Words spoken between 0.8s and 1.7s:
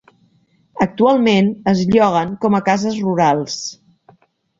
Actualment